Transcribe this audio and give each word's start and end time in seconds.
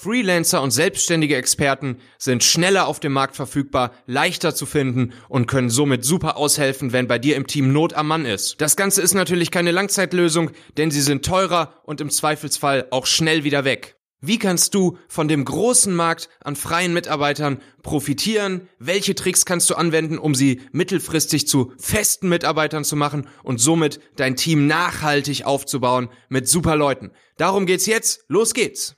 Freelancer 0.00 0.62
und 0.62 0.70
selbstständige 0.70 1.34
Experten 1.34 1.96
sind 2.18 2.44
schneller 2.44 2.86
auf 2.86 3.00
dem 3.00 3.12
Markt 3.12 3.34
verfügbar, 3.34 3.90
leichter 4.06 4.54
zu 4.54 4.64
finden 4.64 5.12
und 5.28 5.48
können 5.48 5.70
somit 5.70 6.04
super 6.04 6.36
aushelfen, 6.36 6.92
wenn 6.92 7.08
bei 7.08 7.18
dir 7.18 7.34
im 7.34 7.48
Team 7.48 7.72
Not 7.72 7.94
am 7.94 8.06
Mann 8.06 8.24
ist. 8.24 8.60
Das 8.60 8.76
Ganze 8.76 9.02
ist 9.02 9.14
natürlich 9.14 9.50
keine 9.50 9.72
Langzeitlösung, 9.72 10.52
denn 10.76 10.92
sie 10.92 11.00
sind 11.00 11.24
teurer 11.24 11.82
und 11.82 12.00
im 12.00 12.10
Zweifelsfall 12.10 12.86
auch 12.92 13.06
schnell 13.06 13.42
wieder 13.42 13.64
weg. 13.64 13.96
Wie 14.20 14.38
kannst 14.38 14.72
du 14.76 14.98
von 15.08 15.26
dem 15.26 15.44
großen 15.44 15.92
Markt 15.92 16.28
an 16.44 16.54
freien 16.54 16.92
Mitarbeitern 16.92 17.60
profitieren? 17.82 18.68
Welche 18.78 19.16
Tricks 19.16 19.46
kannst 19.46 19.68
du 19.68 19.74
anwenden, 19.74 20.18
um 20.18 20.36
sie 20.36 20.60
mittelfristig 20.70 21.48
zu 21.48 21.72
festen 21.76 22.28
Mitarbeitern 22.28 22.84
zu 22.84 22.94
machen 22.94 23.26
und 23.42 23.60
somit 23.60 23.98
dein 24.14 24.36
Team 24.36 24.68
nachhaltig 24.68 25.44
aufzubauen 25.44 26.08
mit 26.28 26.46
super 26.46 26.76
Leuten? 26.76 27.10
Darum 27.36 27.66
geht's 27.66 27.86
jetzt. 27.86 28.24
Los 28.28 28.54
geht's! 28.54 28.97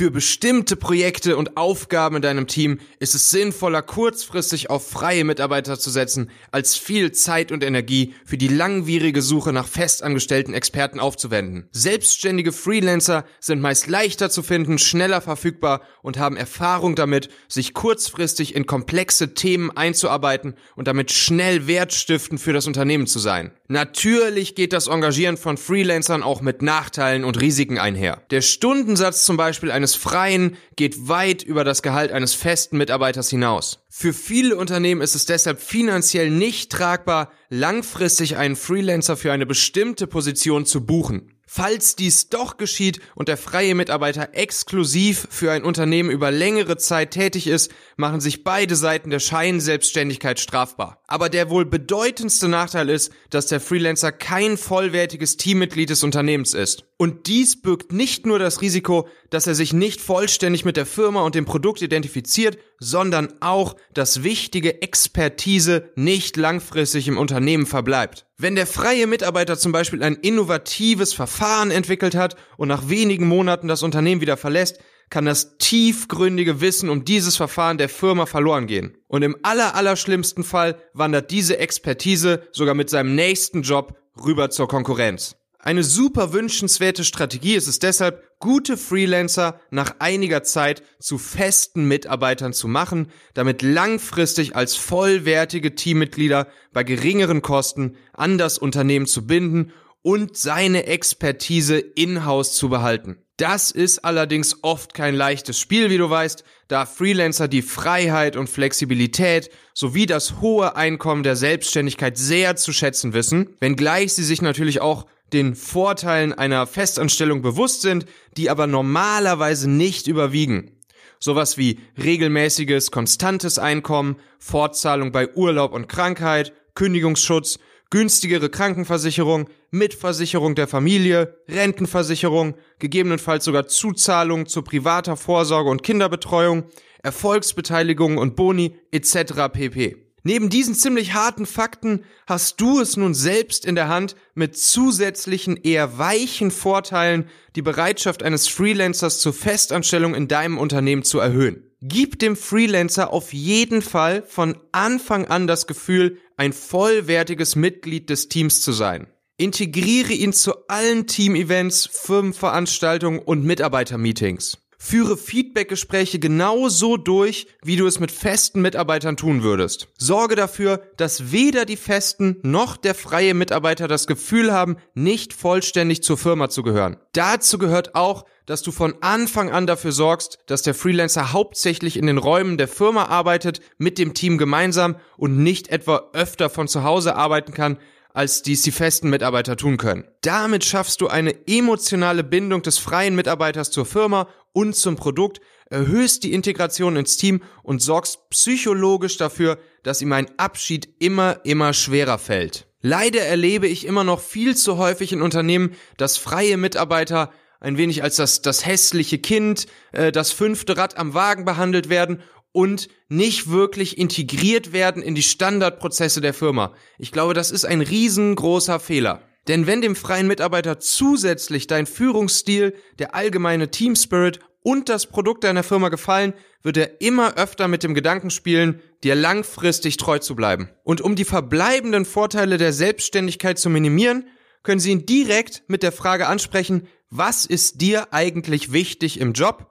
Für 0.00 0.10
bestimmte 0.10 0.76
Projekte 0.76 1.36
und 1.36 1.58
Aufgaben 1.58 2.16
in 2.16 2.22
deinem 2.22 2.46
Team 2.46 2.78
ist 3.00 3.14
es 3.14 3.28
sinnvoller, 3.28 3.82
kurzfristig 3.82 4.70
auf 4.70 4.88
freie 4.88 5.24
Mitarbeiter 5.24 5.78
zu 5.78 5.90
setzen, 5.90 6.30
als 6.52 6.74
viel 6.74 7.12
Zeit 7.12 7.52
und 7.52 7.62
Energie 7.62 8.14
für 8.24 8.38
die 8.38 8.48
langwierige 8.48 9.20
Suche 9.20 9.52
nach 9.52 9.68
festangestellten 9.68 10.54
Experten 10.54 11.00
aufzuwenden. 11.00 11.68
Selbstständige 11.72 12.52
Freelancer 12.52 13.26
sind 13.40 13.60
meist 13.60 13.88
leichter 13.88 14.30
zu 14.30 14.42
finden, 14.42 14.78
schneller 14.78 15.20
verfügbar 15.20 15.82
und 16.00 16.18
haben 16.18 16.38
Erfahrung 16.38 16.94
damit, 16.94 17.28
sich 17.46 17.74
kurzfristig 17.74 18.54
in 18.54 18.64
komplexe 18.64 19.34
Themen 19.34 19.70
einzuarbeiten 19.70 20.54
und 20.76 20.88
damit 20.88 21.12
schnell 21.12 21.66
wertstiftend 21.66 22.40
für 22.40 22.54
das 22.54 22.66
Unternehmen 22.66 23.06
zu 23.06 23.18
sein. 23.18 23.52
Natürlich 23.72 24.56
geht 24.56 24.72
das 24.72 24.88
Engagieren 24.88 25.36
von 25.36 25.56
Freelancern 25.56 26.24
auch 26.24 26.40
mit 26.40 26.60
Nachteilen 26.60 27.22
und 27.22 27.40
Risiken 27.40 27.78
einher. 27.78 28.20
Der 28.32 28.40
Stundensatz 28.40 29.24
zum 29.24 29.36
Beispiel 29.36 29.70
eines 29.70 29.94
Freien 29.94 30.56
geht 30.74 31.06
weit 31.08 31.44
über 31.44 31.62
das 31.62 31.80
Gehalt 31.80 32.10
eines 32.10 32.34
festen 32.34 32.78
Mitarbeiters 32.78 33.30
hinaus. 33.30 33.78
Für 33.88 34.12
viele 34.12 34.56
Unternehmen 34.56 35.00
ist 35.00 35.14
es 35.14 35.24
deshalb 35.24 35.60
finanziell 35.60 36.30
nicht 36.30 36.72
tragbar, 36.72 37.30
langfristig 37.48 38.36
einen 38.36 38.56
Freelancer 38.56 39.16
für 39.16 39.30
eine 39.30 39.46
bestimmte 39.46 40.08
Position 40.08 40.66
zu 40.66 40.84
buchen. 40.84 41.30
Falls 41.52 41.96
dies 41.96 42.28
doch 42.28 42.58
geschieht 42.58 43.00
und 43.16 43.26
der 43.26 43.36
freie 43.36 43.74
Mitarbeiter 43.74 44.34
exklusiv 44.34 45.26
für 45.30 45.50
ein 45.50 45.64
Unternehmen 45.64 46.08
über 46.08 46.30
längere 46.30 46.76
Zeit 46.76 47.10
tätig 47.10 47.48
ist, 47.48 47.72
machen 47.96 48.20
sich 48.20 48.44
beide 48.44 48.76
Seiten 48.76 49.10
der 49.10 49.18
Scheinselbstständigkeit 49.18 50.38
strafbar. 50.38 51.02
Aber 51.08 51.28
der 51.28 51.50
wohl 51.50 51.64
bedeutendste 51.64 52.46
Nachteil 52.46 52.88
ist, 52.88 53.12
dass 53.30 53.48
der 53.48 53.58
Freelancer 53.58 54.12
kein 54.12 54.56
vollwertiges 54.56 55.38
Teammitglied 55.38 55.90
des 55.90 56.04
Unternehmens 56.04 56.54
ist. 56.54 56.84
Und 56.98 57.26
dies 57.26 57.60
birgt 57.60 57.90
nicht 57.90 58.26
nur 58.26 58.38
das 58.38 58.60
Risiko, 58.60 59.08
dass 59.30 59.48
er 59.48 59.56
sich 59.56 59.72
nicht 59.72 60.00
vollständig 60.00 60.64
mit 60.64 60.76
der 60.76 60.86
Firma 60.86 61.22
und 61.22 61.34
dem 61.34 61.46
Produkt 61.46 61.82
identifiziert, 61.82 62.58
sondern 62.80 63.34
auch, 63.40 63.76
dass 63.94 64.24
wichtige 64.24 64.82
Expertise 64.82 65.90
nicht 65.94 66.36
langfristig 66.36 67.06
im 67.06 67.18
Unternehmen 67.18 67.66
verbleibt. 67.66 68.26
Wenn 68.38 68.56
der 68.56 68.66
freie 68.66 69.06
Mitarbeiter 69.06 69.58
zum 69.58 69.70
Beispiel 69.70 70.02
ein 70.02 70.16
innovatives 70.16 71.12
Verfahren 71.12 71.70
entwickelt 71.70 72.16
hat 72.16 72.36
und 72.56 72.68
nach 72.68 72.88
wenigen 72.88 73.28
Monaten 73.28 73.68
das 73.68 73.82
Unternehmen 73.82 74.22
wieder 74.22 74.38
verlässt, 74.38 74.80
kann 75.10 75.26
das 75.26 75.58
tiefgründige 75.58 76.60
Wissen 76.60 76.88
um 76.88 77.04
dieses 77.04 77.36
Verfahren 77.36 77.78
der 77.78 77.88
Firma 77.88 78.26
verloren 78.26 78.66
gehen. 78.66 78.96
Und 79.08 79.22
im 79.22 79.36
aller, 79.42 79.74
aller 79.74 79.96
schlimmsten 79.96 80.44
Fall 80.44 80.80
wandert 80.94 81.30
diese 81.30 81.58
Expertise 81.58 82.42
sogar 82.52 82.74
mit 82.74 82.88
seinem 82.88 83.14
nächsten 83.14 83.62
Job 83.62 83.98
rüber 84.24 84.50
zur 84.50 84.68
Konkurrenz. 84.68 85.36
Eine 85.58 85.84
super 85.84 86.32
wünschenswerte 86.32 87.04
Strategie 87.04 87.54
ist 87.54 87.68
es 87.68 87.78
deshalb, 87.78 88.22
gute 88.40 88.76
Freelancer 88.76 89.60
nach 89.70 89.96
einiger 90.00 90.42
Zeit 90.42 90.82
zu 90.98 91.18
festen 91.18 91.84
Mitarbeitern 91.86 92.52
zu 92.52 92.66
machen, 92.66 93.12
damit 93.34 93.62
langfristig 93.62 94.56
als 94.56 94.74
vollwertige 94.74 95.74
Teammitglieder 95.74 96.48
bei 96.72 96.82
geringeren 96.82 97.42
Kosten 97.42 97.96
an 98.12 98.38
das 98.38 98.58
Unternehmen 98.58 99.06
zu 99.06 99.26
binden 99.26 99.72
und 100.02 100.36
seine 100.36 100.86
Expertise 100.86 101.78
in-house 101.78 102.54
zu 102.54 102.70
behalten. 102.70 103.18
Das 103.36 103.70
ist 103.70 104.04
allerdings 104.04 104.58
oft 104.62 104.92
kein 104.92 105.14
leichtes 105.14 105.58
Spiel, 105.58 105.88
wie 105.88 105.96
du 105.96 106.10
weißt, 106.10 106.44
da 106.68 106.84
Freelancer 106.84 107.48
die 107.48 107.62
Freiheit 107.62 108.36
und 108.36 108.50
Flexibilität 108.50 109.50
sowie 109.72 110.04
das 110.04 110.42
hohe 110.42 110.76
Einkommen 110.76 111.22
der 111.22 111.36
Selbstständigkeit 111.36 112.18
sehr 112.18 112.56
zu 112.56 112.74
schätzen 112.74 113.14
wissen, 113.14 113.56
wenngleich 113.60 114.12
sie 114.12 114.24
sich 114.24 114.42
natürlich 114.42 114.82
auch 114.82 115.06
den 115.32 115.54
Vorteilen 115.54 116.32
einer 116.32 116.66
Festanstellung 116.66 117.42
bewusst 117.42 117.82
sind, 117.82 118.06
die 118.36 118.50
aber 118.50 118.66
normalerweise 118.66 119.70
nicht 119.70 120.06
überwiegen. 120.06 120.72
Sowas 121.18 121.58
wie 121.58 121.78
regelmäßiges, 122.02 122.90
konstantes 122.90 123.58
Einkommen, 123.58 124.16
Fortzahlung 124.38 125.12
bei 125.12 125.34
Urlaub 125.34 125.72
und 125.72 125.88
Krankheit, 125.88 126.52
Kündigungsschutz, 126.74 127.58
günstigere 127.90 128.48
Krankenversicherung, 128.48 129.50
Mitversicherung 129.70 130.54
der 130.54 130.66
Familie, 130.66 131.36
Rentenversicherung, 131.48 132.54
gegebenenfalls 132.78 133.44
sogar 133.44 133.66
Zuzahlung 133.66 134.46
zu 134.46 134.62
privater 134.62 135.16
Vorsorge 135.16 135.70
und 135.70 135.82
Kinderbetreuung, 135.82 136.64
Erfolgsbeteiligung 137.02 138.18
und 138.18 138.36
Boni 138.36 138.76
etc. 138.90 139.50
pp. 139.52 140.09
Neben 140.22 140.50
diesen 140.50 140.74
ziemlich 140.74 141.14
harten 141.14 141.46
Fakten 141.46 142.04
hast 142.26 142.60
du 142.60 142.80
es 142.80 142.96
nun 142.96 143.14
selbst 143.14 143.64
in 143.64 143.74
der 143.74 143.88
Hand, 143.88 144.16
mit 144.34 144.56
zusätzlichen 144.56 145.56
eher 145.56 145.98
weichen 145.98 146.50
Vorteilen 146.50 147.28
die 147.56 147.62
Bereitschaft 147.62 148.22
eines 148.22 148.46
Freelancers 148.46 149.20
zur 149.20 149.32
Festanstellung 149.32 150.14
in 150.14 150.28
deinem 150.28 150.58
Unternehmen 150.58 151.04
zu 151.04 151.18
erhöhen. 151.18 151.64
Gib 151.82 152.18
dem 152.18 152.36
Freelancer 152.36 153.10
auf 153.10 153.32
jeden 153.32 153.80
Fall 153.80 154.22
von 154.28 154.58
Anfang 154.72 155.26
an 155.26 155.46
das 155.46 155.66
Gefühl, 155.66 156.18
ein 156.36 156.52
vollwertiges 156.52 157.56
Mitglied 157.56 158.10
des 158.10 158.28
Teams 158.28 158.60
zu 158.60 158.72
sein. 158.72 159.06
Integriere 159.38 160.12
ihn 160.12 160.34
zu 160.34 160.66
allen 160.68 161.06
Teamevents, 161.06 161.88
Firmenveranstaltungen 161.90 163.20
und 163.20 163.44
Mitarbeitermeetings. 163.44 164.58
Führe 164.82 165.18
Feedbackgespräche 165.18 166.18
genauso 166.18 166.96
durch, 166.96 167.46
wie 167.62 167.76
du 167.76 167.86
es 167.86 168.00
mit 168.00 168.10
festen 168.10 168.62
Mitarbeitern 168.62 169.18
tun 169.18 169.42
würdest. 169.42 169.88
Sorge 169.98 170.36
dafür, 170.36 170.80
dass 170.96 171.32
weder 171.32 171.66
die 171.66 171.76
festen 171.76 172.38
noch 172.42 172.78
der 172.78 172.94
freie 172.94 173.34
Mitarbeiter 173.34 173.88
das 173.88 174.06
Gefühl 174.06 174.52
haben, 174.52 174.78
nicht 174.94 175.34
vollständig 175.34 176.02
zur 176.02 176.16
Firma 176.16 176.48
zu 176.48 176.62
gehören. 176.62 176.96
Dazu 177.12 177.58
gehört 177.58 177.94
auch, 177.94 178.24
dass 178.46 178.62
du 178.62 178.72
von 178.72 178.94
Anfang 179.02 179.50
an 179.50 179.66
dafür 179.66 179.92
sorgst, 179.92 180.38
dass 180.46 180.62
der 180.62 180.74
Freelancer 180.74 181.34
hauptsächlich 181.34 181.98
in 181.98 182.06
den 182.06 182.18
Räumen 182.18 182.56
der 182.56 182.66
Firma 182.66 183.04
arbeitet, 183.04 183.60
mit 183.76 183.98
dem 183.98 184.14
Team 184.14 184.38
gemeinsam 184.38 184.96
und 185.18 185.36
nicht 185.36 185.68
etwa 185.68 186.08
öfter 186.14 186.48
von 186.48 186.68
zu 186.68 186.84
Hause 186.84 187.16
arbeiten 187.16 187.52
kann, 187.52 187.76
als 188.12 188.42
dies 188.42 188.62
die 188.62 188.72
festen 188.72 189.10
Mitarbeiter 189.10 189.56
tun 189.56 189.76
können. 189.76 190.04
Damit 190.22 190.64
schaffst 190.64 191.00
du 191.00 191.08
eine 191.08 191.46
emotionale 191.46 192.24
Bindung 192.24 192.62
des 192.62 192.78
freien 192.78 193.14
Mitarbeiters 193.14 193.70
zur 193.70 193.86
Firma 193.86 194.28
und 194.52 194.76
zum 194.76 194.96
Produkt, 194.96 195.40
erhöhst 195.66 196.24
die 196.24 196.32
Integration 196.32 196.96
ins 196.96 197.16
Team 197.16 197.42
und 197.62 197.80
sorgst 197.80 198.28
psychologisch 198.30 199.16
dafür, 199.16 199.58
dass 199.82 200.02
ihm 200.02 200.12
ein 200.12 200.30
Abschied 200.36 200.88
immer, 200.98 201.40
immer 201.44 201.72
schwerer 201.72 202.18
fällt. 202.18 202.66
Leider 202.82 203.20
erlebe 203.20 203.68
ich 203.68 203.86
immer 203.86 204.04
noch 204.04 204.20
viel 204.20 204.56
zu 204.56 204.78
häufig 204.78 205.12
in 205.12 205.22
Unternehmen, 205.22 205.74
dass 205.96 206.16
freie 206.16 206.56
Mitarbeiter 206.56 207.30
ein 207.60 207.76
wenig 207.76 208.02
als 208.02 208.16
das, 208.16 208.40
das 208.40 208.64
hässliche 208.64 209.18
Kind, 209.18 209.66
äh, 209.92 210.12
das 210.12 210.32
fünfte 210.32 210.76
Rad 210.76 210.96
am 210.96 211.12
Wagen 211.12 211.44
behandelt 211.44 211.90
werden 211.90 212.22
und 212.52 212.88
nicht 213.08 213.50
wirklich 213.50 213.98
integriert 213.98 214.72
werden 214.72 215.02
in 215.02 215.14
die 215.14 215.22
Standardprozesse 215.22 216.20
der 216.20 216.34
Firma. 216.34 216.74
Ich 216.98 217.12
glaube, 217.12 217.34
das 217.34 217.50
ist 217.50 217.64
ein 217.64 217.82
riesengroßer 217.82 218.80
Fehler. 218.80 219.22
Denn 219.50 219.66
wenn 219.66 219.82
dem 219.82 219.96
freien 219.96 220.28
Mitarbeiter 220.28 220.78
zusätzlich 220.78 221.66
dein 221.66 221.86
Führungsstil, 221.86 222.72
der 223.00 223.16
allgemeine 223.16 223.72
Team 223.72 223.96
Spirit 223.96 224.38
und 224.62 224.88
das 224.88 225.06
Produkt 225.06 225.42
deiner 225.42 225.64
Firma 225.64 225.88
gefallen, 225.88 226.34
wird 226.62 226.76
er 226.76 227.00
immer 227.00 227.36
öfter 227.36 227.66
mit 227.66 227.82
dem 227.82 227.92
Gedanken 227.92 228.30
spielen, 228.30 228.80
dir 229.02 229.16
langfristig 229.16 229.96
treu 229.96 230.20
zu 230.20 230.36
bleiben. 230.36 230.70
Und 230.84 231.00
um 231.00 231.16
die 231.16 231.24
verbleibenden 231.24 232.04
Vorteile 232.04 232.58
der 232.58 232.72
Selbstständigkeit 232.72 233.58
zu 233.58 233.70
minimieren, 233.70 234.28
können 234.62 234.78
Sie 234.78 234.92
ihn 234.92 235.04
direkt 235.04 235.64
mit 235.66 235.82
der 235.82 235.90
Frage 235.90 236.28
ansprechen, 236.28 236.86
was 237.10 237.44
ist 237.44 237.80
dir 237.80 238.14
eigentlich 238.14 238.70
wichtig 238.70 239.18
im 239.18 239.32
Job 239.32 239.69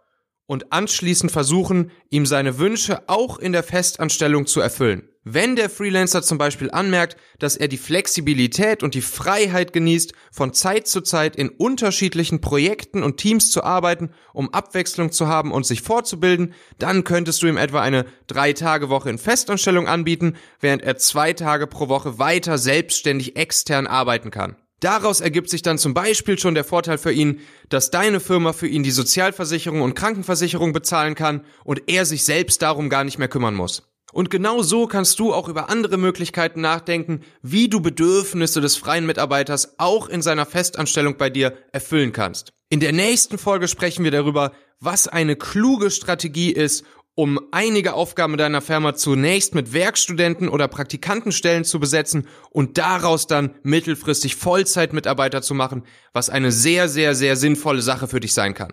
und 0.50 0.74
anschließend 0.74 1.32
versuchen, 1.32 1.92
ihm 2.10 2.26
seine 2.26 2.58
Wünsche 2.58 3.08
auch 3.08 3.38
in 3.38 3.52
der 3.52 3.62
Festanstellung 3.62 4.48
zu 4.48 4.60
erfüllen. 4.62 5.08
Wenn 5.24 5.56
der 5.56 5.70
Freelancer 5.70 6.24
zum 6.24 6.40
Beispiel 6.40 6.72
anmerkt, 6.72 7.18
dass 7.38 7.56
er 7.56 7.68
die 7.68 7.78
Flexibilität 7.78 8.82
und 8.82 8.96
die 8.96 9.04
Freiheit 9.04 9.74
genießt, 9.74 10.14
von 10.32 10.52
Zeit 10.52 10.88
zu 10.88 11.02
Zeit 11.02 11.36
in 11.36 11.50
unterschiedlichen 11.50 12.42
Projekten 12.42 13.04
und 13.04 13.18
Teams 13.18 13.52
zu 13.52 13.64
arbeiten, 13.64 14.10
um 14.34 14.52
Abwechslung 14.52 15.12
zu 15.12 15.28
haben 15.28 15.52
und 15.52 15.68
sich 15.68 15.84
fortzubilden, 15.84 16.56
dann 16.80 17.04
könntest 17.04 17.44
du 17.44 17.48
ihm 17.48 17.58
etwa 17.58 17.82
eine 17.82 18.06
Drei-Tage-Woche 18.26 19.12
in 19.12 19.20
Festanstellung 19.20 19.88
anbieten, 19.88 20.36
während 20.60 20.82
er 20.82 20.98
zwei 20.98 21.34
Tage 21.34 21.68
pro 21.68 21.90
Woche 21.90 22.18
weiter 22.18 22.58
selbstständig 22.58 23.36
extern 23.36 23.86
arbeiten 23.86 24.32
kann. 24.32 24.56
Daraus 24.80 25.20
ergibt 25.20 25.50
sich 25.50 25.62
dann 25.62 25.78
zum 25.78 25.94
Beispiel 25.94 26.40
schon 26.40 26.56
der 26.56 26.64
Vorteil 26.64 26.98
für 26.98 27.12
ihn, 27.12 27.42
dass 27.68 27.92
deine 27.92 28.20
Firma 28.20 28.54
für 28.54 28.68
ihn 28.68 28.84
die 28.84 28.92
Sozialversicherung 28.92 29.82
und 29.82 29.96
Krankenversicherung 29.96 30.72
bezahlen 30.72 31.16
kann 31.16 31.44
und 31.66 31.84
er 31.88 32.06
sich 32.06 32.24
selbst 32.24 32.62
darum 32.62 32.90
gar 32.90 33.04
nicht 33.04 33.20
mehr 33.20 33.28
kümmern 33.28 33.56
muss. 33.56 33.84
Und 34.12 34.30
genau 34.32 34.64
so 34.64 34.88
kannst 34.88 35.20
du 35.20 35.34
auch 35.34 35.50
über 35.50 35.70
andere 35.70 35.98
Möglichkeiten 35.98 36.62
nachdenken, 36.62 37.22
wie 37.42 37.70
du 37.70 37.80
Bedürfnisse 37.80 38.60
des 38.62 38.76
freien 38.76 39.06
Mitarbeiters 39.06 39.76
auch 39.78 40.10
in 40.10 40.22
seiner 40.22 40.46
Festanstellung 40.46 41.18
bei 41.18 41.30
dir 41.30 41.54
erfüllen 41.72 42.12
kannst. 42.12 42.52
In 42.70 42.80
der 42.80 42.92
nächsten 42.92 43.38
Folge 43.38 43.68
sprechen 43.68 44.04
wir 44.04 44.12
darüber, 44.12 44.52
was 44.80 45.08
eine 45.08 45.36
kluge 45.36 45.92
Strategie 45.92 46.52
ist, 46.52 46.86
um 47.20 47.38
einige 47.52 47.96
Aufgaben 47.96 48.38
deiner 48.38 48.62
Firma 48.62 48.96
zunächst 48.96 49.54
mit 49.54 49.74
Werkstudenten 49.74 50.48
oder 50.48 50.70
Praktikantenstellen 50.70 51.66
zu 51.66 51.78
besetzen 51.78 52.30
und 52.50 52.78
daraus 52.78 53.28
dann 53.28 53.56
mittelfristig 53.62 54.38
Vollzeitmitarbeiter 54.38 55.42
zu 55.42 55.54
machen, 55.54 55.84
was 56.14 56.30
eine 56.30 56.54
sehr, 56.54 56.88
sehr, 56.88 57.16
sehr 57.16 57.36
sinnvolle 57.36 57.82
Sache 57.82 58.08
für 58.08 58.22
dich 58.22 58.34
sein 58.34 58.54
kann. 58.54 58.72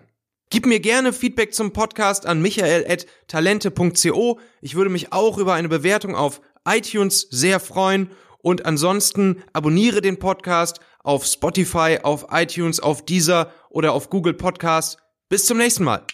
Gib 0.49 0.65
mir 0.65 0.79
gerne 0.79 1.11
Feedback 1.11 1.53
zum 1.53 1.73
Podcast 1.73 2.25
an 2.25 2.41
michael.talente.co. 2.41 4.39
Ich 4.61 4.75
würde 4.75 4.91
mich 4.91 5.11
auch 5.11 5.37
über 5.39 5.53
eine 5.53 5.67
Bewertung 5.67 6.15
auf 6.15 6.39
iTunes 6.65 7.27
sehr 7.29 7.59
freuen. 7.59 8.11
Und 8.37 8.65
ansonsten 8.65 9.43
abonniere 9.51 9.99
den 9.99 10.19
Podcast 10.19 10.79
auf 11.03 11.25
Spotify, 11.25 11.97
auf 12.01 12.27
iTunes, 12.31 12.79
auf 12.79 13.03
Deezer 13.03 13.51
oder 13.69 13.91
auf 13.91 14.09
Google 14.09 14.35
Podcast. 14.35 14.99
Bis 15.27 15.45
zum 15.45 15.57
nächsten 15.57 15.83
Mal. 15.83 16.05